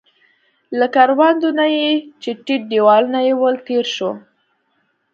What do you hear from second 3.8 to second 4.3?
شوو.